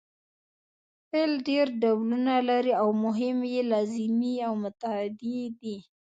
[1.09, 5.77] فعل ډېر ډولونه لري او مهم یې لازمي او متعدي دي.